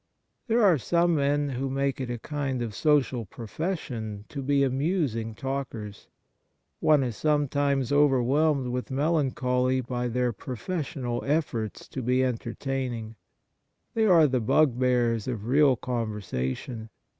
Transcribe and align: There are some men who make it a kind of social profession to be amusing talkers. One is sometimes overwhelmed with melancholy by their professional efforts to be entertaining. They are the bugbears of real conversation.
There 0.47 0.63
are 0.63 0.79
some 0.79 1.13
men 1.13 1.49
who 1.49 1.69
make 1.69 2.01
it 2.01 2.09
a 2.09 2.17
kind 2.17 2.63
of 2.63 2.73
social 2.73 3.23
profession 3.23 4.25
to 4.29 4.41
be 4.41 4.63
amusing 4.63 5.35
talkers. 5.35 6.07
One 6.79 7.03
is 7.03 7.15
sometimes 7.15 7.91
overwhelmed 7.91 8.69
with 8.69 8.89
melancholy 8.89 9.79
by 9.79 10.07
their 10.07 10.33
professional 10.33 11.23
efforts 11.23 11.87
to 11.89 12.01
be 12.01 12.23
entertaining. 12.23 13.15
They 13.93 14.07
are 14.07 14.25
the 14.25 14.41
bugbears 14.41 15.27
of 15.27 15.45
real 15.45 15.75
conversation. 15.75 16.89